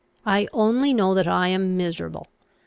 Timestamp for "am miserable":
1.49-2.25